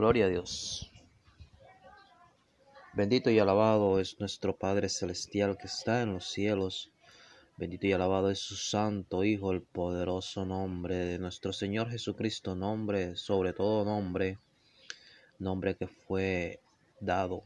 [0.00, 0.90] Gloria a Dios.
[2.94, 6.90] Bendito y alabado es nuestro Padre Celestial que está en los cielos.
[7.58, 13.14] Bendito y alabado es su Santo Hijo, el poderoso nombre de nuestro Señor Jesucristo, nombre
[13.14, 14.38] sobre todo nombre,
[15.38, 16.60] nombre que fue
[16.98, 17.44] dado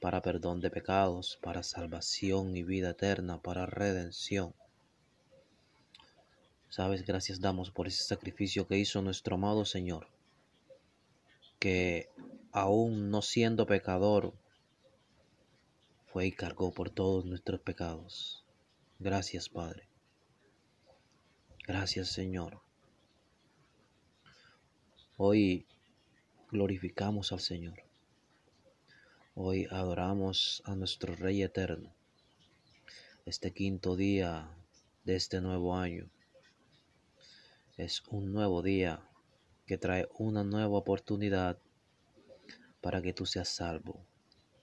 [0.00, 4.54] para perdón de pecados, para salvación y vida eterna, para redención.
[6.68, 10.13] Sabes, gracias damos por ese sacrificio que hizo nuestro amado Señor,
[11.58, 12.10] que
[12.52, 14.34] aún no siendo pecador,
[16.06, 18.44] fue y cargó por todos nuestros pecados.
[18.98, 19.88] Gracias, Padre.
[21.66, 22.60] Gracias, Señor.
[25.16, 25.66] Hoy
[26.50, 27.82] glorificamos al Señor.
[29.34, 31.92] Hoy adoramos a nuestro Rey eterno.
[33.26, 34.56] Este quinto día
[35.04, 36.08] de este nuevo año
[37.76, 39.02] es un nuevo día
[39.66, 41.58] que trae una nueva oportunidad
[42.80, 44.04] para que tú seas salvo,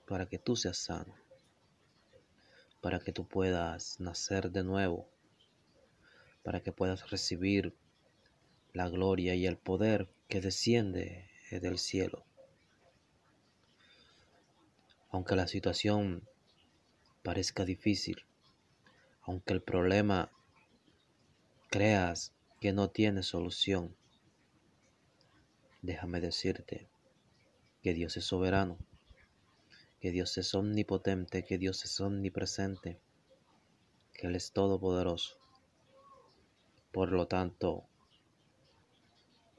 [0.07, 1.15] para que tú seas sano
[2.81, 5.07] para que tú puedas nacer de nuevo,
[6.43, 7.75] para que puedas recibir
[8.73, 12.25] la gloria y el poder que desciende del cielo.
[15.09, 16.27] Aunque la situación
[17.21, 18.25] parezca difícil,
[19.21, 20.31] aunque el problema
[21.69, 23.95] creas que no tiene solución,
[25.81, 26.87] déjame decirte
[27.81, 28.77] que Dios es soberano
[30.01, 32.99] que Dios es omnipotente, que Dios es omnipresente,
[34.13, 35.37] que Él es todopoderoso.
[36.91, 37.85] Por lo tanto,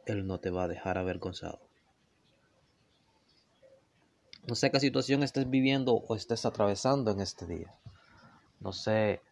[0.05, 1.61] Él no te va a dejar avergonzado.
[4.49, 7.73] No sé qué situación estés viviendo o estés atravesando en este día.
[8.59, 9.23] No sé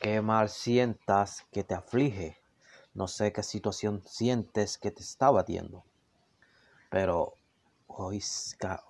[0.00, 2.38] qué mal sientas que te aflige.
[2.94, 5.84] No sé qué situación sientes que te está batiendo.
[6.92, 7.32] Pero
[7.86, 8.22] hoy,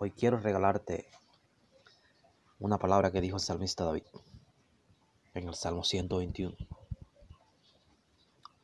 [0.01, 1.09] hoy quiero regalarte
[2.59, 4.03] una palabra que dijo el salmista David
[5.35, 6.57] en el Salmo 121.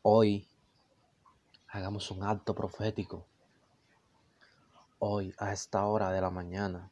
[0.03, 0.48] Hoy
[1.69, 3.27] hagamos un acto profético.
[4.98, 6.91] Hoy a esta hora de la mañana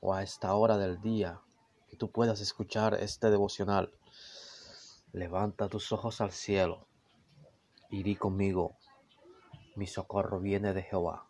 [0.00, 1.40] o a esta hora del día
[1.88, 3.90] que tú puedas escuchar este devocional.
[5.12, 6.86] Levanta tus ojos al cielo
[7.88, 8.76] y di conmigo,
[9.76, 11.26] mi socorro viene de Jehová,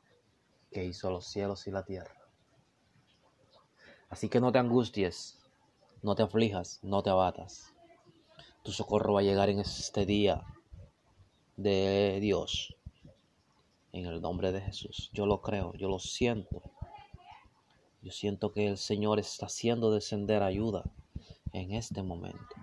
[0.75, 2.13] que hizo los cielos y la tierra.
[4.11, 5.39] Así que no te angusties,
[6.03, 7.73] no te aflijas, no te abatas.
[8.65, 10.43] Tu socorro va a llegar en este día
[11.57, 12.77] de Dios.
[13.93, 15.11] En el nombre de Jesús.
[15.13, 16.63] Yo lo creo, yo lo siento.
[18.03, 20.83] Yo siento que el Señor está haciendo descender ayuda
[21.53, 22.55] en este momento.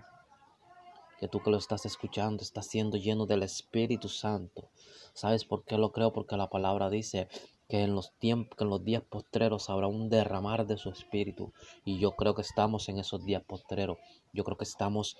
[1.18, 4.68] Que tú que lo estás escuchando estás siendo lleno del Espíritu Santo.
[5.14, 6.12] ¿Sabes por qué lo creo?
[6.12, 7.28] Porque la palabra dice
[7.72, 11.54] que en los tiempos, que en los días postreros habrá un derramar de su espíritu.
[11.86, 13.96] Y yo creo que estamos en esos días postreros.
[14.34, 15.16] Yo creo que estamos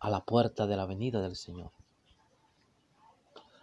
[0.00, 1.70] a la puerta de la venida del Señor.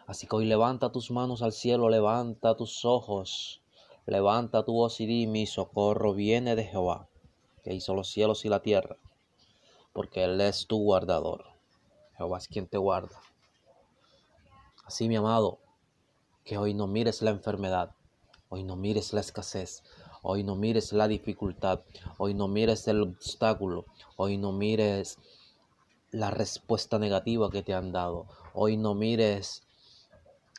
[0.07, 3.61] Así que hoy levanta tus manos al cielo, levanta tus ojos,
[4.07, 7.09] levanta tu voz y di, mi socorro viene de Jehová,
[7.63, 8.97] que hizo los cielos y la tierra,
[9.93, 11.45] porque Él es tu guardador.
[12.17, 13.21] Jehová es quien te guarda.
[14.83, 15.59] Así, mi amado,
[16.43, 17.93] que hoy no mires la enfermedad,
[18.53, 19.81] Hoy no mires la escasez.
[20.23, 21.79] Hoy no mires la dificultad.
[22.17, 23.85] Hoy no mires el obstáculo.
[24.17, 25.17] Hoy no mires
[26.11, 28.27] la respuesta negativa que te han dado.
[28.53, 29.63] Hoy no mires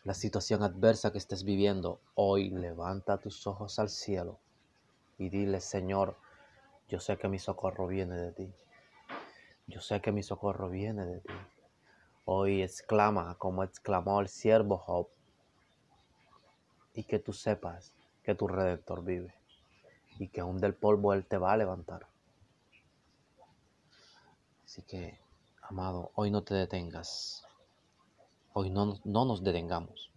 [0.04, 2.00] la situación adversa que estés viviendo.
[2.14, 4.38] Hoy levanta tus ojos al cielo
[5.18, 6.16] y dile, Señor,
[6.88, 8.54] yo sé que mi socorro viene de ti.
[9.66, 11.34] Yo sé que mi socorro viene de ti.
[12.24, 15.08] Hoy exclama como exclamó el siervo Job
[16.94, 19.34] y que tú sepas que tu redentor vive
[20.18, 22.06] y que aún del polvo Él te va a levantar.
[24.64, 25.18] Así que,
[25.62, 27.44] amado, hoy no te detengas.
[28.52, 30.10] Hoy no, no nos detengamos.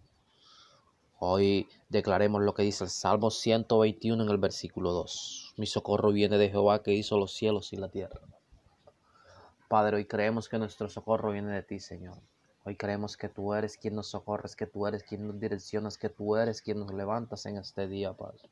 [1.20, 5.56] Hoy declaremos lo que dice el Salmo 121 en el versículo 2.
[5.58, 8.22] Mi socorro viene de Jehová que hizo los cielos y la tierra.
[9.70, 12.18] Padre, hoy creemos que nuestro socorro viene de ti, Señor.
[12.68, 16.10] Hoy creemos que tú eres quien nos socorres, que tú eres quien nos direccionas, que
[16.10, 18.50] tú eres quien nos levantas en este día, Padre.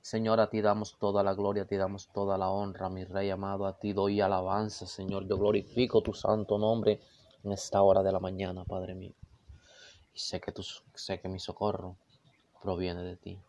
[0.00, 3.30] Señor, a ti damos toda la gloria, a ti damos toda la honra, mi Rey
[3.30, 5.26] amado, a ti doy alabanza, Señor.
[5.26, 7.00] Yo glorifico tu santo nombre
[7.42, 9.14] en esta hora de la mañana, Padre mío.
[10.14, 10.62] Y sé que, tú,
[10.94, 11.96] sé que mi socorro
[12.62, 13.40] proviene de ti.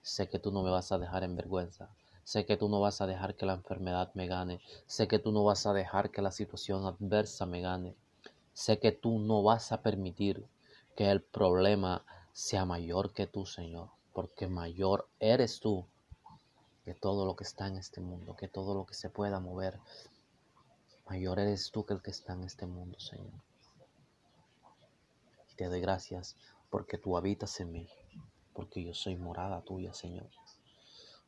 [0.00, 1.90] Sé que tú no me vas a dejar en vergüenza.
[2.22, 4.60] Sé que tú no vas a dejar que la enfermedad me gane.
[4.86, 7.96] Sé que tú no vas a dejar que la situación adversa me gane.
[8.58, 10.44] Sé que tú no vas a permitir
[10.96, 15.86] que el problema sea mayor que tú, Señor, porque mayor eres tú
[16.84, 19.78] que todo lo que está en este mundo, que todo lo que se pueda mover.
[21.08, 23.30] Mayor eres tú que el que está en este mundo, Señor.
[25.52, 26.36] Y te doy gracias
[26.68, 27.88] porque tú habitas en mí,
[28.54, 30.28] porque yo soy morada tuya, Señor,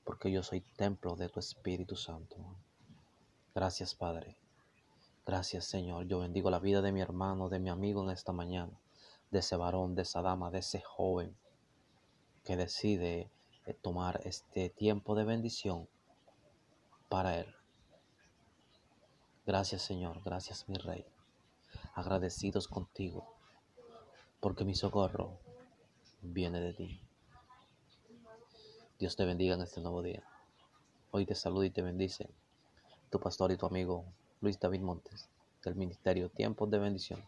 [0.02, 2.34] porque yo soy templo de tu Espíritu Santo.
[3.54, 4.36] Gracias, Padre.
[5.30, 6.08] Gracias, Señor.
[6.08, 8.72] Yo bendigo la vida de mi hermano, de mi amigo en esta mañana,
[9.30, 11.36] de ese varón, de esa dama, de ese joven
[12.42, 13.30] que decide
[13.64, 15.88] eh, tomar este tiempo de bendición
[17.08, 17.54] para él.
[19.46, 20.20] Gracias, Señor.
[20.24, 21.06] Gracias, mi Rey.
[21.94, 23.32] Agradecidos contigo
[24.40, 25.38] porque mi socorro
[26.22, 27.00] viene de ti.
[28.98, 30.24] Dios te bendiga en este nuevo día.
[31.12, 32.28] Hoy te saluda y te bendice
[33.10, 34.06] tu pastor y tu amigo
[34.40, 35.28] Luis David Montes
[35.62, 37.22] del Ministerio Tiempos de Bendición.